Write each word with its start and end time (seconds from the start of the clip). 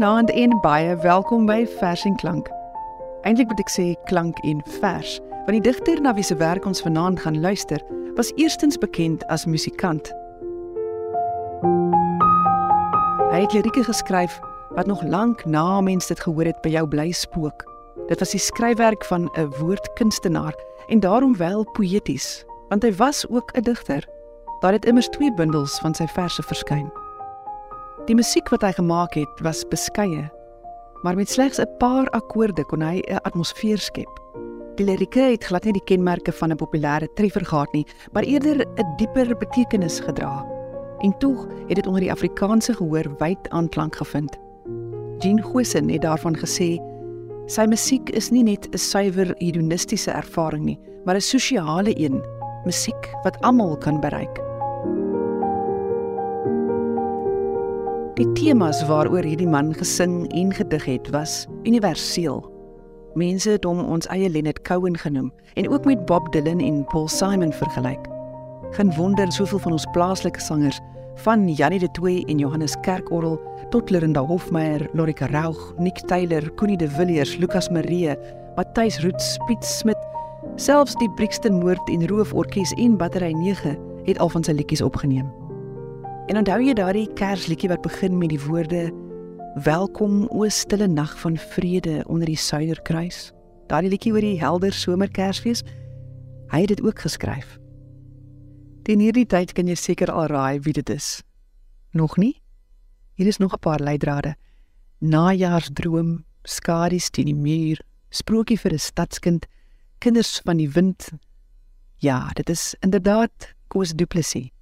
Goeienaand 0.00 0.30
en 0.30 0.60
baie 0.60 0.96
welkom 0.96 1.42
by 1.44 1.66
Vers 1.76 2.06
en 2.08 2.14
Klank. 2.16 2.46
Eintlik 3.28 3.50
moet 3.52 3.58
ek 3.60 3.68
sê 3.68 3.82
klank 4.08 4.38
en 4.48 4.62
vers, 4.80 5.18
want 5.44 5.52
die 5.52 5.60
digter 5.60 6.00
na 6.00 6.14
wie 6.16 6.24
se 6.24 6.38
werk 6.40 6.64
ons 6.64 6.80
vanaand 6.80 7.20
gaan 7.20 7.36
luister, 7.42 7.82
was 8.16 8.30
eerstens 8.40 8.80
bekend 8.80 9.26
as 9.28 9.44
musikant. 9.44 10.08
Hy 13.34 13.42
het 13.42 13.52
lirieke 13.52 13.84
geskryf 13.90 14.38
wat 14.78 14.88
nog 14.88 15.04
lank 15.04 15.44
na 15.44 15.82
mense 15.84 16.08
dit 16.08 16.24
gehoor 16.24 16.48
het 16.48 16.64
by 16.64 16.72
jou 16.78 16.86
bly 16.88 17.10
spook. 17.12 17.66
Dit 18.08 18.24
was 18.24 18.32
die 18.32 18.40
skryfwerk 18.40 19.04
van 19.04 19.28
'n 19.36 19.52
woordkunstenaar 19.60 20.56
en 20.88 21.04
daarom 21.04 21.36
wel 21.36 21.68
poëties, 21.76 22.46
want 22.72 22.88
hy 22.88 22.92
was 22.96 23.28
ook 23.28 23.52
'n 23.52 23.68
digter. 23.68 24.08
Daar 24.64 24.72
het 24.72 24.88
immers 24.88 25.12
twee 25.12 25.34
bundels 25.34 25.78
van 25.84 25.94
sy 25.94 26.06
verse 26.06 26.42
verskyn. 26.42 26.88
Die 28.10 28.16
musiek 28.18 28.48
wat 28.50 28.64
hy 28.66 28.72
gemaak 28.74 29.12
het, 29.14 29.40
was 29.46 29.60
beskeie, 29.70 30.24
maar 31.04 31.14
met 31.14 31.30
slegs 31.30 31.60
'n 31.62 31.76
paar 31.78 32.08
akkoorde 32.10 32.64
kon 32.64 32.82
hy 32.82 32.98
'n 33.06 33.22
atmosfeer 33.22 33.78
skep. 33.78 34.10
Die 34.74 34.84
lirieke 34.84 35.20
het 35.30 35.44
glad 35.44 35.64
nie 35.64 35.72
die 35.72 35.84
kenmerke 35.86 36.32
van 36.32 36.50
'n 36.50 36.56
populêre 36.56 37.06
treffer 37.14 37.44
gehad 37.44 37.72
nie, 37.72 37.86
maar 38.12 38.24
eerder 38.24 38.66
'n 38.66 38.96
dieper 38.96 39.36
betekenis 39.36 40.00
gedra. 40.00 40.44
En 40.98 41.18
tog 41.18 41.46
het 41.68 41.76
dit 41.76 41.86
onder 41.86 42.00
die 42.00 42.10
Afrikaanse 42.10 42.74
gehoor 42.74 43.14
wyd 43.18 43.48
aanklank 43.48 43.96
gevind. 43.96 44.36
Jean 45.18 45.42
Gosen 45.42 45.88
het 45.88 46.02
daarvan 46.02 46.36
gesê: 46.36 46.80
"Sy 47.46 47.64
musiek 47.68 48.10
is 48.10 48.30
nie 48.30 48.42
net 48.42 48.68
'n 48.74 48.78
suiwer 48.78 49.34
hedonistiese 49.38 50.10
ervaring 50.10 50.64
nie, 50.64 50.80
maar 51.04 51.14
'n 51.14 51.20
sosiale 51.20 51.92
een, 51.94 52.24
musiek 52.64 53.14
wat 53.22 53.40
almal 53.40 53.78
kan 53.78 54.00
bereik." 54.00 54.49
Die 58.20 58.32
temas 58.36 58.82
waaroor 58.84 59.24
hierdie 59.24 59.48
man 59.48 59.70
gesing 59.72 60.26
en 60.36 60.50
gedig 60.52 60.84
het, 60.84 61.06
was 61.08 61.46
universeel. 61.64 62.42
Mense 63.16 63.54
het 63.54 63.64
hom 63.64 63.78
ons 63.80 64.08
eie 64.12 64.28
Leonard 64.28 64.60
Cohen 64.68 64.98
genoem 65.00 65.30
en 65.56 65.70
ook 65.72 65.88
met 65.88 66.02
Bob 66.04 66.28
Dylan 66.34 66.60
en 66.60 66.82
Paul 66.92 67.08
Simon 67.08 67.52
vergelyk. 67.56 68.04
Geen 68.76 68.92
wonder 68.98 69.32
soveel 69.32 69.64
van 69.64 69.72
ons 69.72 69.88
plaaslike 69.96 70.40
sangers, 70.40 70.82
van 71.24 71.48
Janie 71.48 71.80
de 71.80 71.88
Tooy 71.96 72.20
en 72.28 72.44
Johannes 72.44 72.76
Kerkorrel 72.84 73.40
tot 73.72 73.88
Lerinda 73.90 74.20
Hofmeyer, 74.20 74.84
Lorika 74.92 75.26
Raug, 75.32 75.72
Nick 75.78 76.04
Taylor, 76.04 76.54
Connie 76.54 76.76
de 76.76 76.88
Villiers, 76.88 77.38
Lucas 77.40 77.70
Marie, 77.72 78.18
Matthys 78.56 79.00
Roots, 79.00 79.38
Piet 79.46 79.64
Smit, 79.64 80.08
selfs 80.60 80.92
die 81.00 81.08
Brixton 81.16 81.56
Moord 81.64 81.88
en 81.88 82.08
Roof 82.12 82.34
Orkees 82.34 82.76
en 82.76 83.00
Battery 83.00 83.32
9 83.32 83.78
het 84.04 84.18
al 84.18 84.28
van 84.28 84.44
sy 84.44 84.52
liedjies 84.52 84.84
opgeneem. 84.84 85.32
En 86.30 86.38
onthou 86.38 86.60
jy 86.62 86.76
daardie 86.78 87.08
Kersliedjie 87.18 87.72
wat 87.72 87.82
begin 87.82 88.14
met 88.14 88.30
die 88.30 88.38
woorde 88.38 88.84
Welkom 89.64 90.28
o 90.30 90.46
stille 90.46 90.86
nag 90.86 91.10
van 91.18 91.34
vrede 91.34 92.04
onder 92.06 92.30
die 92.30 92.38
suiderkruis? 92.38 93.32
Daardie 93.66 93.90
liedjie 93.90 94.12
oor 94.14 94.22
die 94.22 94.38
helder 94.38 94.70
somerkersfees. 94.70 95.64
Hy 96.54 96.60
het 96.62 96.70
dit 96.70 96.82
ook 96.86 97.02
geskryf. 97.02 97.56
Teen 98.86 99.02
hierdie 99.02 99.26
tyd 99.26 99.56
kan 99.58 99.66
jy 99.66 99.74
seker 99.74 100.12
al 100.14 100.30
raai 100.30 100.62
wie 100.62 100.76
dit 100.78 100.94
is. 100.94 101.08
Nog 101.98 102.14
nie? 102.14 102.36
Hier 103.18 103.26
is 103.26 103.42
nog 103.42 103.52
'n 103.52 103.58
paar 103.58 103.82
leidrade. 103.82 104.36
Najaarsdroom, 105.00 106.24
skadu's 106.44 107.10
teen 107.10 107.26
die 107.26 107.34
muur, 107.34 107.82
sprokie 108.10 108.58
vir 108.58 108.72
'n 108.72 108.78
stadskind, 108.78 109.46
kinders 109.98 110.40
van 110.44 110.56
die 110.56 110.70
wind. 110.70 111.10
Ja, 111.98 112.30
dit 112.34 112.48
is 112.50 112.76
inderdaad 112.80 113.54
Koos 113.66 113.90
Du 113.90 114.06
Plessis. 114.06 114.59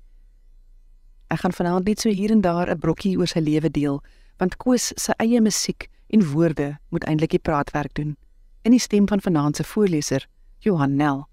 Ek 1.29 1.41
gaan 1.41 1.53
vanaand 1.53 1.85
net 1.85 2.01
so 2.01 2.09
hier 2.09 2.31
en 2.31 2.41
daar 2.41 2.71
'n 2.71 2.79
brokkie 2.79 3.19
oor 3.19 3.27
sy 3.27 3.41
lewe 3.41 3.71
deel, 3.71 4.03
want 4.39 4.57
Koos 4.57 4.93
se 4.97 5.13
eie 5.19 5.41
musiek 5.41 5.89
en 6.09 6.31
woorde 6.33 6.79
moet 6.89 7.05
eintlik 7.05 7.31
die 7.31 7.39
praatwerk 7.39 7.95
doen 7.95 8.17
in 8.63 8.71
die 8.71 8.81
stem 8.81 9.09
van 9.09 9.21
vanaand 9.21 9.57
se 9.57 9.65
voorleser, 9.65 10.29
Johan 10.59 10.97
Nel. 10.97 11.29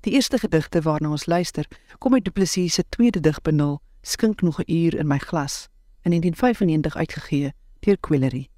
Die 0.00 0.12
eerste 0.12 0.38
gedigte 0.38 0.82
waarna 0.82 1.10
ons 1.10 1.26
luister, 1.26 1.68
kom 1.98 2.14
uit 2.14 2.24
Du 2.24 2.30
Plessis 2.30 2.74
se 2.74 2.84
tweede 2.88 3.20
digbundel, 3.20 3.80
Skink 4.02 4.42
nog 4.42 4.58
'n 4.60 4.72
uur 4.72 4.94
in 4.94 5.06
my 5.06 5.18
glas, 5.18 5.68
in 6.02 6.10
1995 6.10 6.96
uitgegee 6.96 7.52
deur 7.80 7.96
Quillery. 8.00 8.48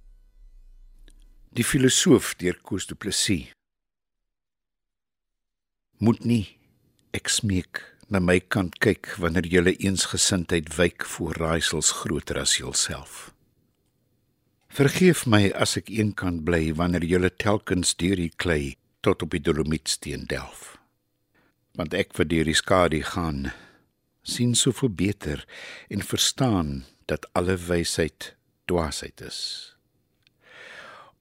Die 1.52 1.64
filosoof 1.64 2.34
deur 2.34 2.58
Koos 2.62 2.86
Du 2.86 2.94
Plessis 2.94 3.50
moet 5.98 6.24
nie 6.24 6.58
ek 7.10 7.28
smeek 7.28 7.95
na 8.08 8.20
my 8.22 8.38
kant 8.40 8.78
kyk 8.82 9.16
wanneer 9.22 9.48
julle 9.50 9.74
eensgesindheid 9.82 10.70
wyk 10.78 11.06
voor 11.14 11.34
raaisels 11.42 11.90
groter 12.00 12.38
as 12.38 12.56
julself. 12.60 13.32
Vergeef 14.70 15.24
my 15.26 15.48
as 15.56 15.76
ek 15.80 15.90
eenkant 15.90 16.44
bly 16.46 16.70
wanneer 16.78 17.06
julle 17.08 17.30
telkens 17.32 17.94
deur 17.98 18.20
die 18.20 18.32
klei 18.36 18.76
tot 19.02 19.22
op 19.24 19.34
die 19.34 19.42
dolomietsteen 19.42 20.26
delf. 20.30 20.76
Want 21.76 21.94
ek 21.94 22.14
deur 22.16 22.46
die 22.46 22.56
skadu 22.56 23.02
gaan, 23.02 23.50
sien 24.22 24.54
soveel 24.54 24.90
beter 24.90 25.46
en 25.88 26.02
verstaan 26.02 26.84
dat 27.06 27.26
alle 27.32 27.56
wysheid 27.56 28.34
dwaasheid 28.66 29.22
is. 29.22 29.40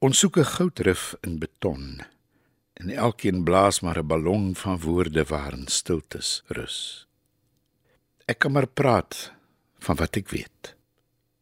Ons 0.02 0.20
soek 0.20 0.38
'n 0.38 0.52
goudrif 0.58 1.16
in 1.24 1.40
beton 1.40 2.04
en 2.76 2.90
elkeen 2.90 3.44
blaas 3.44 3.80
maar 3.80 4.00
'n 4.00 4.08
ballon 4.08 4.56
van 4.56 4.80
woorde 4.80 5.24
waarin 5.24 5.68
stiltes 5.68 6.44
rus. 6.48 7.08
Ek 8.26 8.40
kan 8.40 8.52
maar 8.52 8.68
praat 8.68 9.32
van 9.80 9.96
wat 9.96 10.16
ek 10.16 10.30
weet. 10.30 10.76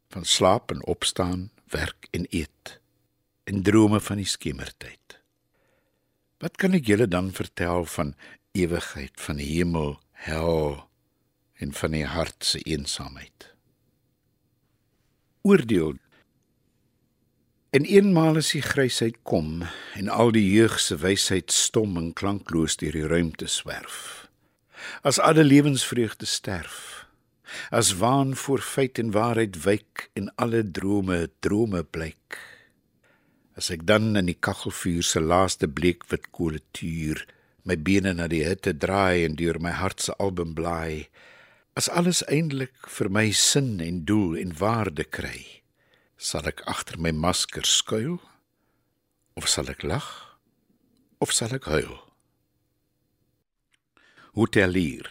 Van 0.08 0.24
slaap 0.24 0.70
en 0.70 0.84
opstaan, 0.86 1.50
werk 1.66 2.08
en 2.10 2.26
eet 2.30 2.80
en 3.44 3.62
drome 3.62 4.00
van 4.00 4.16
die 4.16 4.28
skemertyd. 4.28 5.18
Wat 6.40 6.56
kan 6.60 6.76
ek 6.76 6.86
julle 6.88 7.08
dan 7.08 7.32
vertel 7.32 7.84
van 7.84 8.14
ewigheid, 8.52 9.12
van 9.20 9.40
hemel, 9.40 9.98
hel 10.12 10.88
en 11.60 11.72
van 11.72 11.90
die 11.96 12.06
hart 12.06 12.44
se 12.44 12.60
eensaamheid? 12.62 13.50
Oordeel 15.42 15.98
En 17.74 17.82
eenmaal 17.90 18.36
as 18.38 18.52
die 18.54 18.62
grysheid 18.62 19.16
kom 19.26 19.64
en 19.98 20.08
al 20.16 20.28
die 20.36 20.44
jeug 20.46 20.76
se 20.78 20.94
wysheid 21.02 21.50
stom 21.50 21.96
en 21.98 22.12
klankloos 22.14 22.76
deur 22.78 22.94
die 22.94 23.08
ruimte 23.10 23.48
swerf. 23.50 24.28
As 25.02 25.18
alle 25.18 25.42
lewensvreugde 25.42 26.28
sterf. 26.30 27.08
As 27.74 27.96
waan 27.98 28.36
voor 28.38 28.62
feit 28.62 29.00
en 29.02 29.10
waarheid 29.16 29.58
wyk 29.64 30.04
en 30.14 30.30
alle 30.38 30.62
drome 30.62 31.18
drome 31.42 31.82
blyk. 31.82 32.38
As 33.58 33.72
ek 33.74 33.82
dan 33.90 34.14
in 34.22 34.30
die 34.30 34.38
kaggelvuur 34.38 35.02
se 35.02 35.24
laaste 35.24 35.66
bleekwit 35.66 36.30
kolle 36.30 36.62
tuur 36.78 37.26
my 37.66 37.74
bene 37.74 38.14
na 38.14 38.30
die 38.30 38.44
hitte 38.46 38.76
draai 38.86 39.26
en 39.26 39.34
deur 39.34 39.58
my 39.58 39.74
hart 39.74 40.06
se 40.06 40.14
album 40.22 40.54
blaai. 40.54 41.08
As 41.74 41.90
alles 41.90 42.22
eindelik 42.30 42.86
vir 42.86 43.10
my 43.10 43.32
sin 43.34 43.80
en 43.82 44.04
doel 44.06 44.38
en 44.38 44.54
waarde 44.62 45.10
kry 45.10 45.63
Sal 46.16 46.46
ek 46.46 46.62
agter 46.70 46.98
my 46.98 47.10
masker 47.10 47.66
skuil? 47.66 48.20
Of 49.34 49.48
sal 49.50 49.70
ek 49.70 49.82
lag? 49.82 50.06
Of 51.18 51.34
sal 51.34 51.54
ek 51.56 51.66
huil? 51.66 51.96
Hotelier. 54.38 55.10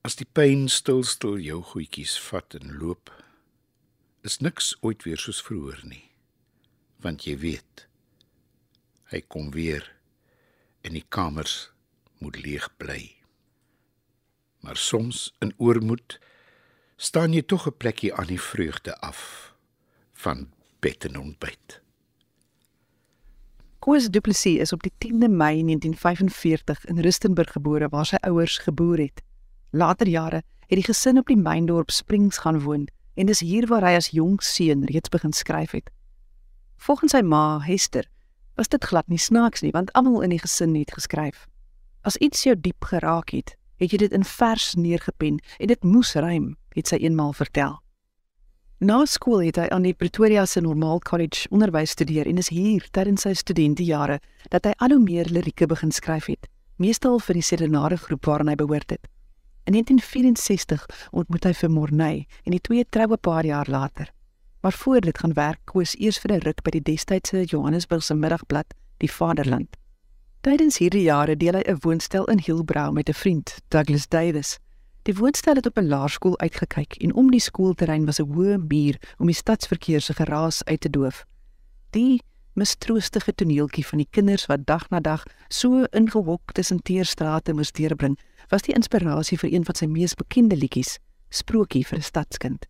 As 0.00 0.16
die 0.16 0.28
pyn 0.28 0.66
stil 0.72 1.04
stil 1.04 1.36
jou 1.44 1.60
goedjies 1.72 2.16
vat 2.30 2.56
en 2.56 2.78
loop, 2.80 3.12
is 4.24 4.40
niks 4.40 4.72
ooit 4.80 5.04
weer 5.04 5.20
soos 5.20 5.42
vroeër 5.44 5.84
nie. 5.84 6.06
Want 7.04 7.24
jy 7.28 7.36
weet, 7.40 7.84
hy 9.12 9.20
kom 9.28 9.52
weer 9.52 9.84
en 10.84 10.96
die 10.96 11.04
kamers 11.08 11.68
moet 12.20 12.40
leeg 12.40 12.68
bly. 12.80 13.00
Maar 14.64 14.76
soms 14.76 15.30
in 15.40 15.52
oormoed 15.56 16.18
staan 17.00 17.32
jy 17.32 17.42
tog 17.42 17.66
'n 17.66 17.76
plekkie 17.76 18.14
aan 18.14 18.26
die 18.26 18.40
vreugde 18.40 18.92
af 19.00 19.54
van 20.12 20.48
bed 20.80 21.04
en 21.04 21.18
ontbyt. 21.18 21.82
Koos 23.78 24.08
Du 24.10 24.20
Plessis 24.20 24.58
is 24.58 24.72
op 24.72 24.82
die 24.82 24.92
10de 24.98 25.28
Mei 25.28 25.62
1945 25.62 26.84
in 26.84 26.98
Rustenburg 26.98 27.52
gebore 27.52 27.88
waar 27.88 28.06
sy 28.06 28.16
ouers 28.20 28.58
geboer 28.58 28.98
het. 28.98 29.22
Later 29.70 30.08
jare 30.08 30.42
het 30.66 30.76
die 30.78 30.84
gesin 30.84 31.18
op 31.18 31.26
die 31.26 31.36
myndorp 31.36 31.90
Springs 31.90 32.38
gaan 32.38 32.60
woon 32.60 32.88
en 33.14 33.26
dis 33.26 33.40
hier 33.40 33.66
waar 33.66 33.82
hy 33.82 33.96
as 33.96 34.10
jong 34.10 34.42
seun 34.42 34.84
reeds 34.84 35.08
begin 35.08 35.32
skryf 35.32 35.70
het. 35.70 35.90
Volgens 36.76 37.12
sy 37.12 37.22
ma, 37.22 37.60
Hester, 37.60 38.04
was 38.54 38.68
dit 38.68 38.84
glad 38.84 39.08
nie 39.08 39.18
snaaks 39.18 39.60
nie 39.60 39.72
want 39.72 39.92
almal 39.92 40.20
in 40.20 40.30
die 40.30 40.38
gesin 40.38 40.74
het 40.74 40.92
geskryf. 40.92 41.48
As 42.02 42.16
iets 42.16 42.42
jou 42.42 42.60
diep 42.60 42.84
geraak 42.84 43.30
het, 43.30 43.56
het 43.76 43.90
jy 43.90 43.96
dit 43.96 44.12
in 44.12 44.24
vers 44.24 44.74
neergepen 44.74 45.40
en 45.58 45.66
dit 45.66 45.82
moes 45.82 46.14
rym 46.14 46.59
het 46.74 46.88
sy 46.88 46.96
eenmaal 46.96 47.32
vertel. 47.32 47.80
Na 48.80 49.04
skool 49.04 49.42
het 49.44 49.56
hy 49.60 49.66
aan 49.68 49.82
die 49.84 49.92
Pretoria 49.92 50.46
se 50.46 50.60
Normaal 50.60 51.02
College 51.04 51.48
onderwys 51.50 51.90
studeer 51.90 52.26
en 52.26 52.38
is 52.38 52.48
hier 52.48 52.86
tydens 52.90 53.26
sy 53.26 53.34
studentejare 53.36 54.20
dat 54.48 54.64
hy 54.64 54.72
al 54.78 54.94
hoe 54.94 55.02
meer 55.02 55.28
lirieke 55.28 55.66
begin 55.66 55.92
skryf 55.92 56.30
het, 56.32 56.48
meestal 56.80 57.20
vir 57.20 57.36
die 57.36 57.44
serenade 57.44 57.98
groep 58.00 58.24
waaraan 58.24 58.48
hy 58.48 58.54
behoort 58.56 58.90
het. 58.90 59.04
In 59.68 59.76
1964 59.76 60.86
ontmoet 61.12 61.44
hy 61.44 61.52
vir 61.52 61.70
Morney 61.70 62.24
en 62.46 62.56
die 62.56 62.62
twee 62.64 62.86
troue 62.88 63.18
'n 63.18 63.20
paar 63.20 63.44
jaar 63.44 63.68
later. 63.68 64.08
Maar 64.62 64.72
voor 64.72 65.00
dit 65.00 65.18
gaan 65.18 65.32
werk 65.32 65.60
Koos 65.64 65.94
eers 65.98 66.18
vir 66.18 66.32
'n 66.32 66.40
ruk 66.40 66.62
by 66.62 66.70
die 66.70 66.82
destydse 66.82 67.44
Johannesburgse 67.44 68.14
middagblad, 68.14 68.74
Die 68.98 69.12
Vaderland. 69.12 69.76
Tydens 70.40 70.78
hierdie 70.78 71.02
jare 71.02 71.36
deel 71.36 71.54
hy 71.54 71.62
'n 71.68 71.80
woonstel 71.80 72.24
in 72.24 72.38
Hillbrow 72.38 72.92
met 72.92 73.08
'n 73.08 73.12
vriend, 73.14 73.60
Douglas 73.68 74.08
Davis. 74.08 74.58
Die 75.02 75.14
woonstel 75.14 75.54
het 75.54 75.66
op 75.66 75.78
'n 75.78 75.88
laerskool 75.88 76.38
uitgekyk 76.38 76.96
en 76.96 77.14
om 77.14 77.30
die 77.30 77.40
skoolterrein 77.40 78.04
was 78.04 78.20
'n 78.20 78.32
hoë 78.32 78.58
muur 78.68 78.96
om 79.18 79.26
die 79.26 79.34
stadsverkeer 79.34 80.00
se 80.00 80.14
geraas 80.14 80.64
uit 80.64 80.80
te 80.80 80.90
doof. 80.90 81.24
Die 81.90 82.22
mistroostige 82.54 83.34
toneeltjie 83.34 83.86
van 83.86 83.98
die 83.98 84.08
kinders 84.10 84.46
wat 84.46 84.66
dag 84.66 84.88
na 84.90 85.00
dag 85.00 85.22
so 85.48 85.84
ingehok 85.90 86.52
tussen 86.52 86.82
teerstrate 86.82 87.52
moes 87.52 87.72
deurbring, 87.72 88.18
was 88.48 88.62
die 88.62 88.74
inspirasie 88.74 89.38
vir 89.38 89.52
een 89.52 89.64
van 89.64 89.74
sy 89.74 89.86
mees 89.86 90.14
bekende 90.14 90.56
liedjies, 90.56 90.98
Sprokie 91.30 91.86
vir 91.86 91.98
'n 91.98 92.02
stadskind. 92.02 92.66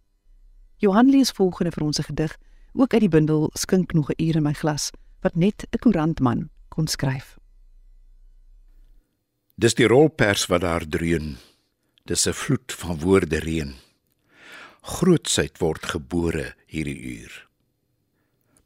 Johan 0.76 1.10
lees 1.10 1.30
volgende 1.30 1.72
vir 1.72 1.84
ons 1.84 1.98
'n 1.98 2.02
gedig, 2.02 2.36
ook 2.72 2.92
uit 2.92 3.00
die 3.00 3.08
bundel 3.08 3.50
Skink 3.54 3.92
nog 3.92 4.10
'n 4.10 4.22
uur 4.22 4.36
in 4.36 4.42
my 4.42 4.52
glas, 4.52 4.90
wat 5.20 5.34
net 5.34 5.66
'n 5.70 5.78
koerantman 5.78 6.50
kon 6.68 6.86
skryf. 6.86 7.36
Dis 9.56 9.74
die 9.74 9.86
rolpers 9.86 10.46
wat 10.46 10.60
daar 10.60 10.88
dreun. 10.88 11.36
Dis 12.04 12.26
'n 12.26 12.32
vloed 12.32 12.72
van 12.72 12.98
woorde 12.98 13.38
reën. 13.38 13.74
Grootsheid 14.80 15.58
word 15.58 15.86
gebore 15.86 16.54
hierdie 16.66 17.00
uur. 17.00 17.46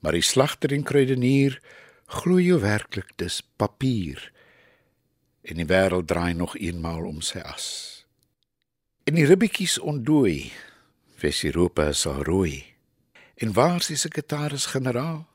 Maar 0.01 0.13
die 0.13 0.23
slagter 0.23 0.73
en 0.73 0.83
kruidenier 0.83 1.61
glo 2.07 2.39
jy 2.39 2.59
werklik 2.61 3.17
dis 3.17 3.43
papier 3.57 4.33
en 5.45 5.61
die 5.61 5.69
wêreld 5.69 6.07
draai 6.09 6.35
nog 6.35 6.57
eenmaal 6.57 7.05
om 7.07 7.21
sy 7.21 7.39
as. 7.39 7.67
En 9.05 9.19
die 9.19 9.27
ribbetjies 9.29 9.79
ontdooi, 9.79 10.53
wes 11.21 11.43
Europa 11.45 11.93
sal 11.93 12.23
rooi. 12.25 12.65
En 13.37 13.53
waar 13.53 13.83
is 13.83 13.91
die 13.93 14.01
sekretaris 14.01 14.67
generaal? 14.73 15.27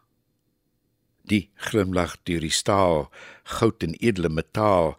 Die 1.30 1.52
glimlag 1.70 2.16
deur 2.26 2.42
die 2.42 2.54
staal, 2.54 3.10
goud 3.60 3.86
en 3.86 3.94
edele 4.00 4.32
metaal 4.34 4.96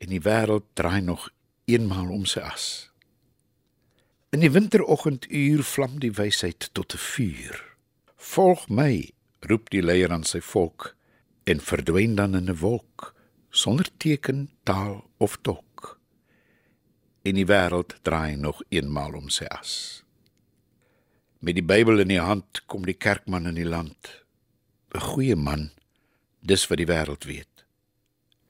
en 0.00 0.12
die 0.12 0.22
wêreld 0.24 0.64
draai 0.78 1.02
nog 1.04 1.28
eenmaal 1.66 2.10
om 2.14 2.24
sy 2.24 2.40
as. 2.46 2.66
In 4.30 4.42
die 4.44 4.52
winteroggenduur 4.54 5.64
vlam 5.66 5.98
die 6.02 6.12
wysheid 6.14 6.68
tot 6.72 6.94
'n 6.94 7.02
vuur. 7.02 7.56
Volg 8.16 8.68
my, 8.68 9.10
roep 9.40 9.70
die 9.70 9.82
leier 9.82 10.12
aan 10.12 10.24
sy 10.24 10.40
volk 10.40 10.94
en 11.44 11.60
verdwyn 11.60 12.14
dan 12.14 12.34
in 12.34 12.50
'n 12.50 12.58
wolk 12.58 13.14
sonder 13.50 13.88
teken, 13.96 14.50
taal 14.62 15.10
of 15.16 15.38
tok. 15.42 15.98
En 17.22 17.34
die 17.34 17.46
wêreld 17.46 17.96
draai 18.02 18.36
nog 18.36 18.62
eenmaal 18.68 19.14
om 19.14 19.28
sy 19.28 19.44
as. 19.44 20.02
Met 21.38 21.54
die 21.54 21.64
Bybel 21.64 21.98
in 21.98 22.08
die 22.08 22.20
hand 22.20 22.62
kom 22.66 22.84
die 22.86 22.98
kerkman 22.98 23.46
in 23.46 23.54
die 23.54 23.68
land. 23.68 24.24
'n 24.94 25.00
Goeie 25.00 25.36
man, 25.36 25.70
dis 26.40 26.66
wat 26.68 26.78
die 26.78 26.86
wêreld 26.86 27.24
weet. 27.24 27.64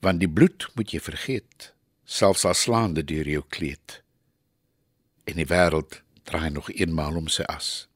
Want 0.01 0.21
die 0.21 0.29
bloed 0.29 0.69
moet 0.75 0.91
jy 0.91 1.01
vergeet, 1.01 1.76
selfs 2.07 2.47
al 2.47 2.55
slaande 2.55 3.03
deur 3.05 3.29
jou 3.29 3.43
kleed. 3.51 4.01
En 5.27 5.37
die 5.37 5.49
wêreld 5.51 6.01
draai 6.25 6.51
nog 6.55 6.71
eenmaal 6.71 7.19
om 7.19 7.29
sy 7.29 7.45
as. 7.51 7.89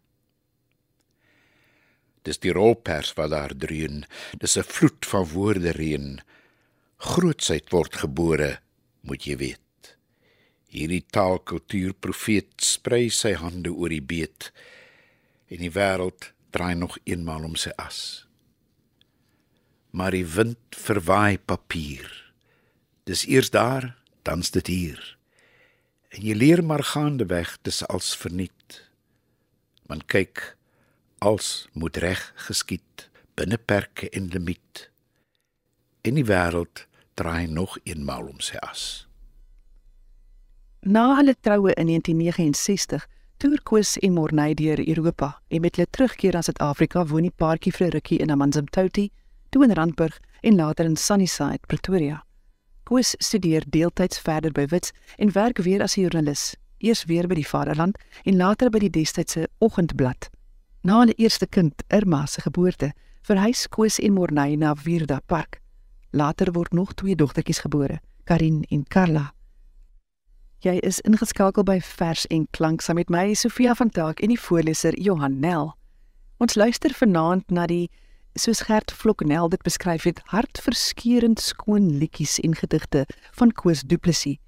Dis 2.27 2.43
die 2.43 2.53
rolpers 2.53 3.15
wat 3.17 3.31
daar 3.31 3.55
dreun, 3.57 4.05
dis 4.39 4.59
'n 4.59 4.67
vloed 4.67 5.07
van 5.07 5.25
woorde 5.25 5.73
reën 5.73 6.21
grootsheid 7.01 7.71
word 7.73 7.97
gebore, 7.97 8.59
moet 9.09 9.25
jy 9.25 9.37
weet. 9.41 9.95
Hierdie 10.71 11.03
taalkultuur 11.09 11.95
profeet 11.97 12.61
sprei 12.63 13.09
sy 13.11 13.33
hande 13.41 13.73
oor 13.73 13.89
die 13.89 14.05
beet 14.05 14.51
en 15.51 15.65
die 15.65 15.73
wêreld 15.73 16.31
draai 16.53 16.77
nog 16.77 16.99
eenmaal 17.09 17.49
om 17.49 17.57
sy 17.59 17.73
as. 17.81 18.27
Maar 19.91 20.15
die 20.15 20.27
wind 20.29 20.77
verwaai 20.77 21.39
papier. 21.39 22.07
Dis 23.09 23.25
eers 23.27 23.51
daar, 23.51 23.97
dan's 24.23 24.51
dit 24.51 24.67
hier. 24.67 25.19
En 26.11 26.23
jy 26.23 26.35
leer 26.35 26.65
maar 26.65 26.85
gaande 26.85 27.27
weg, 27.27 27.59
dis 27.63 27.87
als 27.87 28.17
verniet. 28.17 28.81
Man 29.87 30.03
kyk, 30.07 30.57
als 31.19 31.69
moet 31.73 31.97
reg 31.97 32.33
geskied 32.35 33.11
binne 33.35 33.59
perke 33.59 34.09
en 34.11 34.29
limiet. 34.29 34.91
En 36.01 36.17
die 36.19 36.25
wêreld 36.25 36.87
draai 37.15 37.47
nog 37.47 37.79
eenmaal 37.85 38.29
om 38.29 38.41
sy 38.41 38.59
as. 38.65 39.07
Na 40.81 41.15
hulle 41.19 41.37
troue 41.41 41.75
in 41.77 41.93
1969 41.93 43.07
toer 43.41 43.61
Koos 43.65 43.97
en 44.01 44.13
Morney 44.17 44.55
deur 44.55 44.81
Europa 44.89 45.31
en 45.49 45.61
met 45.61 45.77
hulle 45.77 45.89
terugkeer 45.91 46.37
aan 46.37 46.45
Suid-Afrika 46.45 47.05
woon 47.07 47.29
die 47.29 47.37
paartjie 47.37 47.73
vir 47.73 47.87
'n 47.87 47.95
rukkie 47.97 48.19
in 48.19 48.31
Amanzimtoti, 48.31 49.11
toe 49.51 49.65
in 49.65 49.73
Randburg 49.73 50.21
en 50.41 50.57
later 50.57 50.85
in 50.85 50.97
Sunnyside, 50.97 51.67
Pretoria. 51.67 52.25
Koos 52.91 53.15
studeer 53.19 53.63
deeltyds 53.71 54.19
verder 54.19 54.51
by 54.51 54.65
Wits 54.67 54.91
en 55.17 55.31
werk 55.33 55.59
weer 55.63 55.83
as 55.83 55.95
'n 55.97 56.01
joernalis, 56.01 56.57
eers 56.79 57.05
weer 57.05 57.27
by 57.29 57.35
die 57.35 57.47
Vaderland 57.47 57.99
en 58.25 58.37
later 58.37 58.71
by 58.71 58.79
die 58.79 58.91
destydse 58.91 59.49
Oggendblad. 59.59 60.29
Na 60.83 60.99
hulle 60.99 61.15
eerste 61.15 61.47
kind, 61.47 61.83
Irma 61.89 62.27
se 62.27 62.41
geboorte, 62.41 62.93
verhuis 63.23 63.69
Koos 63.69 63.99
en 63.99 64.13
Morney 64.13 64.57
na 64.57 64.75
Virda 64.75 65.21
Park. 65.27 65.61
Later 66.11 66.53
word 66.53 66.73
nog 66.73 66.95
twee 66.95 67.15
dogtertjies 67.15 67.59
gebore, 67.59 68.01
Karin 68.25 68.65
en 68.71 68.85
Carla. 68.89 69.33
Jy 70.59 70.77
is 70.83 71.01
ingeskakel 71.01 71.63
by 71.63 71.81
Vers 71.81 72.27
en 72.27 72.47
Klank 72.51 72.81
saam 72.81 72.97
met 72.97 73.09
my 73.09 73.35
Sofia 73.35 73.75
van 73.75 73.91
Taak 73.91 74.21
en 74.21 74.29
die 74.29 74.41
voorleser 74.41 74.99
Johan 75.01 75.39
Nel. 75.39 75.77
Ons 76.39 76.55
luister 76.55 76.91
vanaand 76.95 77.51
na 77.51 77.67
die 77.67 77.91
soos 78.35 78.61
Gert 78.61 78.93
Vloknel 78.93 79.49
dit 79.49 79.63
beskryf 79.63 80.03
het, 80.03 80.21
hartverskeurende 80.25 81.41
skoon 81.41 81.91
liedjies 81.99 82.39
en 82.41 82.55
gedigte 82.55 83.07
van 83.33 83.53
Koos 83.53 83.83
Du 83.83 83.99
Plessis, 83.99 84.39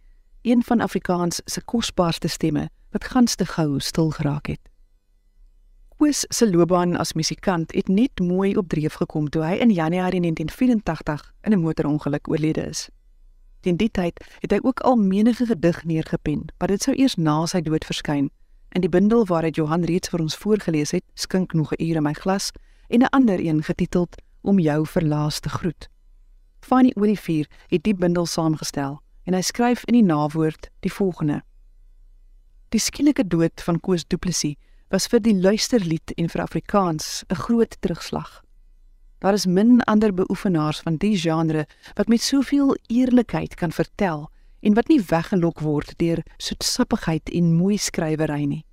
een 0.42 0.62
van 0.62 0.80
Afrikaans 0.80 1.40
se 1.44 1.62
kosbaarste 1.64 2.28
stemme 2.28 2.68
wat 2.90 3.04
gans 3.04 3.34
te 3.34 3.46
gou 3.46 3.80
stil 3.80 4.10
geraak 4.10 4.46
het. 4.46 4.60
Koos 5.96 6.24
se 6.28 6.50
loopbaan 6.50 6.96
as 6.96 7.12
musikant 7.12 7.72
het 7.72 7.88
net 7.88 8.20
mooi 8.20 8.56
op 8.56 8.68
dreef 8.68 8.94
gekom 9.00 9.28
toe 9.28 9.42
hy 9.44 9.56
in 9.62 9.70
Januarie 9.70 10.20
1984 10.20 11.32
in 11.42 11.52
'n 11.52 11.60
motorongeluk 11.60 12.28
oorlede 12.28 12.66
is. 12.68 12.88
Teen 13.60 13.76
die 13.76 13.90
tyd 13.90 14.24
het 14.40 14.50
hy 14.50 14.58
ook 14.62 14.80
al 14.80 14.96
menige 14.96 15.46
gedig 15.46 15.84
neergepen, 15.84 16.44
maar 16.58 16.68
dit 16.68 16.82
sou 16.82 16.96
eers 16.96 17.14
na 17.16 17.46
sy 17.46 17.60
dood 17.60 17.84
verskyn 17.84 18.30
in 18.72 18.80
die 18.80 18.88
bundel 18.88 19.26
waaruit 19.26 19.56
Johan 19.56 19.84
reeds 19.84 20.08
vir 20.08 20.22
ons 20.24 20.36
voorgeles 20.36 20.94
het, 20.96 21.04
Skink 21.14 21.52
nog 21.52 21.72
'n 21.72 21.82
uur 21.84 21.96
in 21.96 22.02
my 22.02 22.12
glas, 22.12 22.52
en 22.92 23.00
'n 23.00 23.10
ander 23.10 23.40
een 23.40 23.62
getiteld 23.62 24.14
Om 24.44 24.58
jou 24.58 24.86
verlaaste 24.86 25.48
groet. 25.48 25.88
Fanny 26.60 26.92
Olivier 26.94 27.46
het 27.66 27.82
die 27.82 27.94
bundel 27.94 28.26
saamgestel 28.26 29.00
en 29.22 29.34
hy 29.34 29.40
skryf 29.40 29.84
in 29.84 29.94
die 29.94 30.02
nawoord 30.02 30.70
die 30.80 30.92
volgende: 30.92 31.42
Die 32.68 32.80
skielike 32.80 33.26
dood 33.26 33.62
van 33.62 33.80
Koos 33.80 34.04
Du 34.06 34.16
Plessis 34.16 34.56
was 34.88 35.06
vir 35.06 35.20
die 35.20 35.34
luisterlied 35.34 36.12
en 36.16 36.28
vir 36.28 36.42
Afrikaans 36.42 37.24
'n 37.28 37.34
groot 37.34 37.76
terugslag. 37.80 38.42
Daar 39.18 39.32
is 39.32 39.46
min 39.46 39.80
ander 39.80 40.14
beoefenaars 40.14 40.80
van 40.80 40.96
die 40.96 41.16
genre 41.16 41.66
wat 41.94 42.08
met 42.08 42.20
soveel 42.20 42.76
eerlikheid 42.86 43.54
kan 43.54 43.72
vertel 43.72 44.30
en 44.60 44.74
wat 44.74 44.88
nie 44.88 45.00
weggelok 45.00 45.60
word 45.60 45.94
deur 45.98 46.22
soetsappigheid 46.36 47.30
en 47.30 47.54
mooi 47.54 47.78
skrywery 47.78 48.44
nie. 48.44 48.64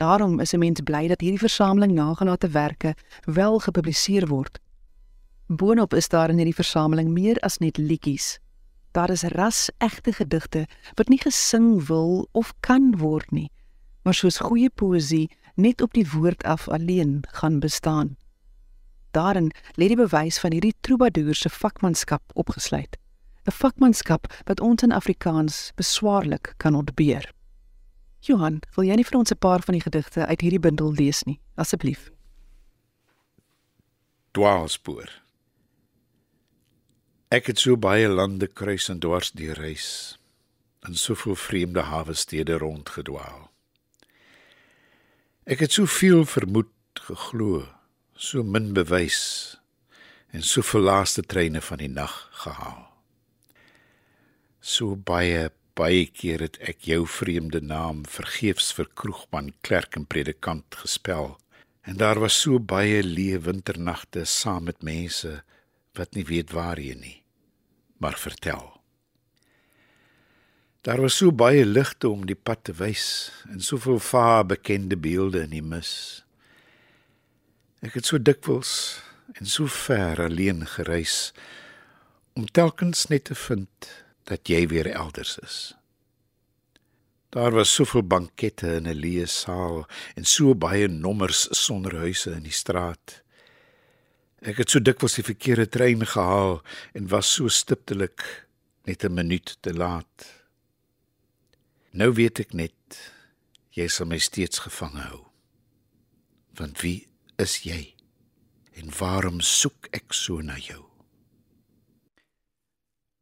Daarom 0.00 0.40
is 0.40 0.52
'n 0.52 0.58
mens 0.58 0.80
bly 0.80 1.08
dat 1.08 1.20
hierdie 1.20 1.38
versameling 1.38 1.92
nagelate 1.92 2.48
werke 2.48 2.94
wel 3.24 3.58
gepubliseer 3.58 4.26
word. 4.26 4.58
Boonop 5.46 5.94
is 5.94 6.08
daar 6.08 6.30
in 6.30 6.36
hierdie 6.36 6.54
versameling 6.54 7.08
meer 7.08 7.36
as 7.36 7.58
net 7.58 7.76
liedjies. 7.76 8.38
Daar 8.90 9.10
is 9.10 9.22
ras-egte 9.22 10.12
gedigte 10.12 10.66
wat 10.94 11.08
nie 11.08 11.18
gesing 11.18 11.86
wil 11.86 12.28
of 12.32 12.52
kan 12.60 12.96
word 12.98 13.30
nie, 13.30 13.50
maar 14.02 14.14
soos 14.14 14.38
goeie 14.38 14.70
poësie 14.70 15.30
net 15.54 15.80
op 15.80 15.92
die 15.92 16.10
woord 16.10 16.42
af 16.44 16.68
alleen 16.68 17.24
gaan 17.28 17.60
bestaan. 17.60 18.16
Daarin 19.10 19.50
lê 19.74 19.86
die 19.86 19.96
bewys 19.96 20.38
van 20.38 20.52
hierdie 20.52 20.74
troubadour 20.80 21.34
se 21.34 21.48
vakmanskap 21.48 22.22
opgesluit. 22.32 22.96
'n 23.44 23.52
Vakmanskap 23.52 24.42
wat 24.44 24.60
ons 24.60 24.82
in 24.82 24.92
Afrikaans 24.92 25.72
beswaarlik 25.74 26.54
kan 26.56 26.74
ontbeer. 26.74 27.32
Johan, 28.20 28.60
wil 28.76 28.84
jy 28.84 28.98
nie 29.00 29.04
vir 29.04 29.18
ons 29.18 29.32
'n 29.32 29.38
paar 29.38 29.62
van 29.64 29.74
die 29.74 29.84
gedigte 29.84 30.26
uit 30.26 30.40
hierdie 30.40 30.60
bundel 30.60 30.92
lees 30.92 31.24
nie, 31.24 31.40
asseblief? 31.56 32.10
Dwaalspoor. 34.32 35.08
Ek 37.30 37.46
het 37.46 37.58
so 37.58 37.76
baie 37.76 38.08
lande 38.08 38.46
kruis 38.46 38.88
en 38.88 38.98
dwars 38.98 39.30
deur 39.30 39.54
reis 39.54 40.18
en 40.80 40.94
soveel 40.94 41.34
vreemde 41.34 41.80
hawe 41.80 42.14
stede 42.14 42.58
rondgedwaal. 42.58 43.50
Ek 45.44 45.60
het 45.60 45.72
soveel 45.72 46.24
vermoed 46.24 46.72
geglo, 46.94 47.68
so 48.14 48.42
min 48.42 48.72
bewys 48.72 49.56
en 50.30 50.42
soveel 50.42 50.80
laaste 50.80 51.22
treine 51.22 51.60
van 51.60 51.78
die 51.78 51.88
nag 51.88 52.28
gehaal. 52.44 52.86
So 54.60 54.96
baie 54.96 55.50
baie 55.74 56.06
keer 56.06 56.40
het 56.40 56.56
ek 56.62 56.88
jou 56.88 57.06
vreemde 57.06 57.60
naam 57.60 58.04
vergeefs 58.08 58.72
vir 58.76 58.88
kroegman, 58.94 59.52
klerk 59.60 59.96
en 59.96 60.06
predikant 60.06 60.80
gespel 60.82 61.36
En 61.82 61.96
daar 61.96 62.18
was 62.18 62.40
so 62.40 62.60
baie 62.60 63.00
leë 63.02 63.40
winternagte 63.46 64.24
saam 64.24 64.68
met 64.68 64.82
mense 64.84 65.40
wat 65.98 66.14
nie 66.14 66.24
weet 66.28 66.52
waarheen 66.52 67.00
nie, 67.00 67.22
maar 67.98 68.18
vertel. 68.18 68.62
Daar 70.86 71.00
was 71.00 71.16
so 71.16 71.32
baie 71.32 71.64
ligte 71.64 72.08
om 72.08 72.26
die 72.28 72.36
pad 72.36 72.64
te 72.64 72.74
wys 72.76 73.06
en 73.48 73.60
soveel 73.60 73.98
vaar 73.98 74.46
bekende 74.46 74.96
beelde 74.96 75.42
in 75.48 75.56
die 75.56 75.64
mis. 75.64 75.92
Ek 77.84 77.96
het 77.96 78.06
so 78.06 78.20
dikwels 78.20 79.00
en 79.40 79.48
so 79.48 79.66
ver 79.66 80.20
alleen 80.28 80.66
gereis 80.68 81.32
om 82.36 82.46
telkens 82.46 83.08
net 83.10 83.26
te 83.28 83.34
vind 83.34 83.90
dat 84.30 84.46
jy 84.48 84.66
weer 84.70 84.86
elders 84.94 85.38
is. 85.42 85.58
Daar 87.30 87.54
was 87.54 87.74
soveel 87.74 88.02
bankette 88.02 88.66
in 88.78 88.86
'n 88.90 89.00
leë 89.02 89.26
saal 89.26 89.86
en 90.14 90.24
so 90.24 90.54
baie 90.54 90.88
nommers 90.88 91.46
sonder 91.64 91.94
huise 91.96 92.30
in 92.30 92.42
die 92.42 92.58
straat. 92.62 93.22
Ek 94.42 94.56
het 94.56 94.70
so 94.70 94.80
dikwels 94.80 95.14
die 95.14 95.26
verkeerde 95.26 95.68
trein 95.68 96.06
gehaal 96.06 96.62
en 96.92 97.08
was 97.08 97.34
so 97.34 97.48
stiptelik 97.48 98.46
net 98.84 99.04
'n 99.04 99.14
minuut 99.14 99.56
te 99.60 99.74
laat. 99.74 100.26
Nou 101.92 102.12
weet 102.12 102.40
ek 102.40 102.52
net 102.52 103.12
jy 103.70 103.88
sal 103.88 104.06
my 104.06 104.18
steeds 104.18 104.58
gevange 104.58 105.00
hou. 105.00 105.26
Want 106.54 106.80
wie 106.80 107.08
is 107.38 107.62
jy? 107.62 107.94
En 108.74 108.90
waarom 108.98 109.40
soek 109.40 109.86
ek 109.90 110.12
so 110.12 110.40
na 110.40 110.56
jou? 110.56 110.84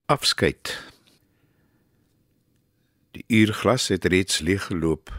Afskeid 0.07 0.98
Die 3.19 3.41
uurglas 3.41 3.89
het 3.91 4.05
reeds 4.05 4.39
leeg 4.47 4.69
geloop. 4.71 5.11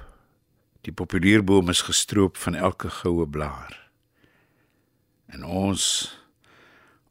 Die 0.88 0.94
populierboom 0.96 1.68
is 1.70 1.82
gestroop 1.84 2.38
van 2.39 2.56
elke 2.56 2.88
goue 3.01 3.27
blaar. 3.27 3.75
En 5.27 5.44
ons 5.44 5.84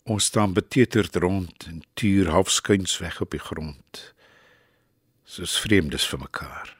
ons 0.09 0.25
staan 0.25 0.55
beteuterd 0.57 1.17
rond 1.21 1.67
en 1.69 1.83
tuur 1.93 2.31
halfskuins 2.33 2.95
weg 3.05 3.21
op 3.21 3.35
die 3.37 3.43
grond. 3.51 4.01
Soos 5.29 5.59
vreemdes 5.61 6.07
vir 6.09 6.23
mekaar. 6.23 6.71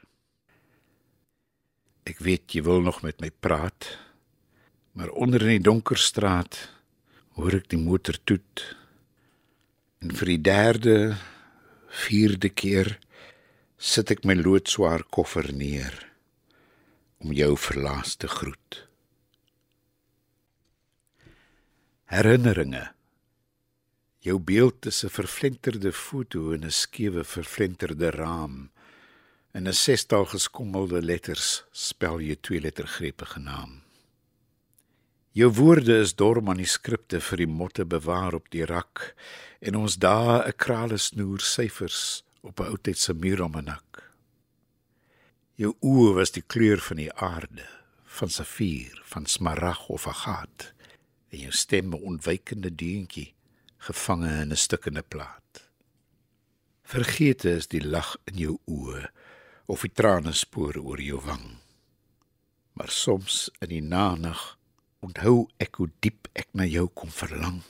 Ek 2.09 2.17
weet 2.25 2.55
jy 2.57 2.63
wil 2.65 2.81
nog 2.81 3.03
met 3.05 3.21
my 3.21 3.29
praat, 3.29 3.91
maar 4.97 5.13
onder 5.13 5.45
in 5.45 5.59
die 5.59 5.67
donker 5.69 6.01
straat 6.01 6.57
hoor 7.37 7.59
ek 7.59 7.69
die 7.69 7.77
motor 7.83 8.17
toet. 8.25 8.65
En 10.01 10.17
vir 10.17 10.33
die 10.33 10.41
derde, 10.49 10.97
vierde 12.07 12.49
keer 12.49 12.95
sit 13.79 14.11
ek 14.11 14.25
my 14.27 14.35
loodswaar 14.35 15.05
koffer 15.07 15.47
neer 15.55 15.95
om 17.23 17.31
jou 17.31 17.53
verlaas 17.55 18.17
te 18.19 18.27
groet. 18.27 18.81
Herinneringe. 22.11 22.89
Jou 24.19 24.35
beeld 24.39 24.85
is 24.85 25.03
'n 25.05 25.09
verflenterde 25.09 25.93
foto 25.93 26.51
in 26.51 26.65
'n 26.65 26.71
skewe 26.71 27.23
verflenterde 27.23 28.11
raam. 28.11 28.69
In 29.53 29.67
'n 29.67 29.73
sestal 29.73 30.25
geskommelde 30.25 31.01
letters 31.01 31.63
spel 31.71 32.19
jy 32.19 32.35
twee 32.35 32.59
lettergrepe 32.59 33.25
genaam. 33.25 33.81
Jou 35.31 35.51
woorde 35.53 35.99
is 35.99 36.15
dor 36.15 36.43
manuskripte 36.43 37.21
vir 37.21 37.37
die 37.37 37.47
motte 37.47 37.85
bewaar 37.85 38.33
op 38.33 38.49
die 38.49 38.65
rak 38.65 39.15
en 39.61 39.75
ons 39.75 39.95
dae 39.95 40.43
'n 40.47 40.53
krale 40.57 40.97
snoer 40.97 41.39
syfers 41.39 42.23
op 42.41 42.59
'n 42.59 42.69
oudtydse 42.71 43.13
muuralmanak. 43.13 44.13
Jou 45.55 45.75
oë 45.79 46.13
was 46.13 46.31
die 46.31 46.43
kleur 46.47 46.79
van 46.79 46.97
die 46.97 47.13
aarde, 47.13 47.67
van 48.05 48.29
safier, 48.29 49.01
van 49.03 49.25
smarag 49.25 49.87
of 49.87 50.07
agaat, 50.07 50.73
en 51.29 51.39
jou 51.39 51.51
stem 51.51 51.89
'n 51.89 52.01
ontwykende 52.01 52.75
deuntjie 52.75 53.33
gevange 53.77 54.41
in 54.41 54.51
'n 54.51 54.55
stukkende 54.55 55.01
plaat. 55.01 55.69
Vergete 56.83 57.49
is 57.49 57.67
die 57.67 57.85
lag 57.85 58.17
in 58.23 58.37
jou 58.37 58.57
oë 58.65 59.09
of 59.65 59.81
die 59.81 59.91
trane 59.93 60.33
spore 60.33 60.81
oor 60.81 61.01
jou 61.01 61.19
wang. 61.21 61.57
Maar 62.73 62.89
soms 62.89 63.49
in 63.59 63.69
die 63.69 63.81
nag 63.81 64.57
onthou 64.99 65.47
ek 65.57 65.75
hoe 65.75 65.89
diep 65.99 66.27
ek 66.33 66.47
na 66.51 66.65
jou 66.65 66.87
kom 66.87 67.11
verlang. 67.11 67.61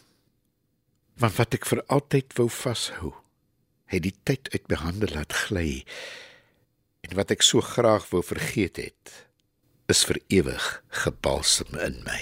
Want 1.19 1.35
wat 1.35 1.53
ek 1.53 1.65
vir 1.65 1.83
altyd 1.87 2.33
wou 2.37 2.49
vashou 2.49 3.13
het 3.89 4.05
die 4.05 4.15
tyd 4.23 4.49
uit 4.53 4.67
my 4.69 4.79
hande 4.83 5.09
laat 5.13 5.33
gly 5.45 5.83
en 7.07 7.15
wat 7.17 7.31
ek 7.33 7.45
so 7.45 7.61
graag 7.61 8.09
wou 8.13 8.21
vergeet 8.25 8.77
het 8.81 9.15
is 9.89 10.03
vir 10.05 10.19
ewig 10.29 10.65
gebalsem 11.03 11.73
in 11.81 11.97
my. 12.05 12.21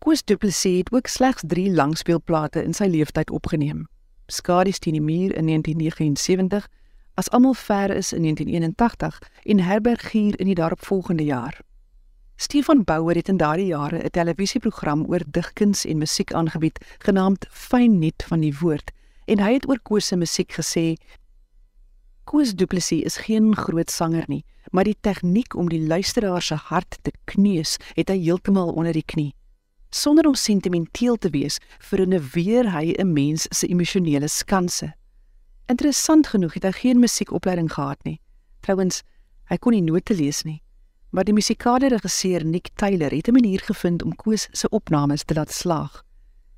Koos 0.00 0.24
Du 0.24 0.36
Plessis 0.36 0.78
het 0.82 0.92
ook 0.92 1.08
slegs 1.08 1.44
3 1.48 1.70
langspeelplate 1.72 2.62
in 2.64 2.76
sy 2.76 2.88
lewenstyd 2.88 3.30
opgeneem. 3.32 3.84
Skadies 4.32 4.80
teen 4.80 4.96
die 4.96 5.04
muur 5.04 5.36
in 5.36 5.48
1979, 5.52 6.68
As 7.14 7.30
almal 7.30 7.54
ver 7.54 7.92
is 7.94 8.12
in 8.12 8.22
1981 8.22 9.20
en 9.44 9.60
Herbergier 9.60 10.38
in 10.40 10.46
die 10.50 10.54
daaropvolgende 10.58 11.24
jaar. 11.24 11.60
Stefan 12.36 12.82
Bouwer 12.84 13.14
het 13.14 13.28
in 13.28 13.36
daardie 13.36 13.66
jare 13.66 14.02
'n 14.02 14.10
televisieprogram 14.10 15.04
oor 15.06 15.22
digkuns 15.26 15.84
en 15.84 15.98
musiek 15.98 16.32
aangebied 16.32 16.78
genaamd 16.98 17.46
Fyn 17.50 17.98
Net 17.98 18.24
van 18.26 18.40
die 18.40 18.54
Woord 18.58 18.90
en 19.26 19.38
hy 19.38 19.52
het 19.56 19.68
oor 19.68 19.80
Koos 19.82 20.06
se 20.06 20.16
musiek 20.16 20.52
gesê 20.52 20.94
Koos 22.24 22.54
Du 22.54 22.66
Plessis 22.66 23.04
is 23.04 23.16
geen 23.16 23.52
groot 23.56 23.90
sanger 23.90 24.24
nie, 24.28 24.44
maar 24.72 24.88
die 24.88 24.96
tegniek 25.00 25.54
om 25.54 25.68
die 25.68 25.82
luisteraar 25.86 26.42
se 26.42 26.56
hart 26.56 26.96
te 27.02 27.12
kneus, 27.30 27.76
het 27.98 28.08
hy 28.08 28.16
heeltemal 28.22 28.72
onder 28.72 28.96
die 28.96 29.04
knie. 29.04 29.34
Sonder 29.94 30.26
om 30.26 30.34
sentimenteel 30.34 31.18
te 31.20 31.30
wees, 31.30 31.60
vernuweer 31.78 32.72
hy 32.72 32.94
'n 32.98 33.12
mens 33.12 33.46
se 33.50 33.68
emosionele 33.68 34.28
skanse. 34.28 34.94
Interessant 35.68 36.26
genoeg 36.26 36.54
het 36.54 36.64
hy 36.64 36.72
geen 36.72 36.98
musiekopleiding 36.98 37.72
gehad 37.72 38.02
nie. 38.04 38.20
Trouwens, 38.60 39.02
hy 39.48 39.56
kon 39.56 39.72
nie 39.72 39.82
note 39.82 40.14
lees 40.14 40.42
nie. 40.42 40.62
Maar 41.10 41.24
die 41.24 41.32
musikale 41.32 41.88
regisseur 41.88 42.44
Nick 42.44 42.68
Taylor 42.74 43.10
het 43.10 43.28
'n 43.28 43.32
manier 43.32 43.60
gevind 43.60 44.02
om 44.02 44.16
Koos 44.16 44.48
se 44.52 44.68
opnames 44.68 45.24
te 45.24 45.34
laat 45.34 45.52
slaag. 45.52 46.02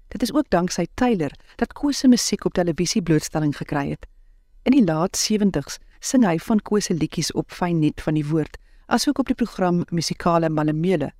Dit 0.09 0.23
is 0.23 0.33
ook 0.35 0.51
danksy 0.51 0.87
Taylor 0.95 1.33
dat 1.57 1.73
Koos 1.73 1.99
se 1.99 2.09
musiek 2.09 2.45
op 2.45 2.53
televisie 2.53 3.03
blootstelling 3.03 3.57
gekry 3.57 3.89
het. 3.91 4.07
In 4.63 4.73
die 4.73 4.85
laat 4.85 5.19
70s 5.19 5.79
sing 6.01 6.25
hy 6.27 6.39
van 6.39 6.61
Koos 6.63 6.85
se 6.85 6.95
liedjies 6.95 7.33
op 7.33 7.51
fyn 7.51 7.79
net 7.83 8.03
van 8.03 8.15
die 8.15 8.27
woord, 8.27 8.59
asook 8.87 9.19
op 9.19 9.27
die 9.27 9.39
program 9.39 9.83
Musikale 9.91 10.51
Malemele. 10.51 11.13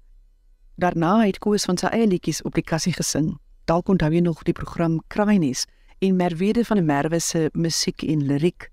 Daarna 0.77 1.25
het 1.25 1.39
Koos 1.39 1.65
van 1.65 1.79
sy 1.81 1.91
eie 1.91 2.07
liedjies 2.07 2.43
op 2.43 2.55
die 2.55 2.65
kassie 2.65 2.93
gesing. 2.93 3.35
Dalk 3.67 3.89
onthou 3.89 4.13
jy 4.13 4.21
nog 4.23 4.45
die 4.47 4.55
program 4.55 5.01
Krainies 5.09 5.65
en 5.99 6.17
Merwede 6.17 6.65
van 6.65 6.77
der 6.77 6.87
Merwe 6.87 7.21
se 7.21 7.49
musiek 7.53 8.03
en 8.03 8.27
liriek. 8.27 8.69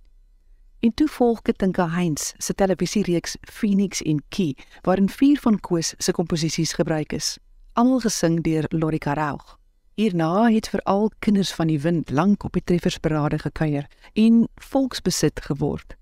En 0.84 0.94
toe 0.94 1.08
volg 1.08 1.42
Katinka 1.42 1.88
Heinz 1.90 2.34
se 2.38 2.54
televisiereeks 2.54 3.38
Phoenix 3.42 4.02
en 4.02 4.22
Key, 4.30 4.54
waarin 4.82 5.10
vier 5.10 5.40
van 5.40 5.60
Koos 5.60 5.94
se 5.98 6.12
komposisies 6.12 6.74
gebruik 6.74 7.14
is, 7.14 7.38
almal 7.74 8.04
gesing 8.04 8.42
deur 8.44 8.66
Lorika 8.70 9.14
Raug. 9.14 9.63
Hierna 9.94 10.50
het 10.50 10.72
veral 10.74 11.12
kinders 11.22 11.52
van 11.54 11.70
die 11.70 11.80
wind 11.80 12.10
lank 12.10 12.44
op 12.44 12.56
die 12.58 12.64
treffersparade 12.66 13.38
gekuier 13.44 13.86
en 14.18 14.48
volksbesit 14.58 15.42
geword. 15.46 15.94